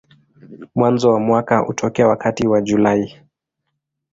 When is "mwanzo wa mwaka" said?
0.75-1.57